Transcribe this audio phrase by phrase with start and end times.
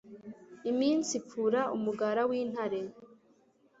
[0.71, 2.79] iminsi ipfura umugara w'intare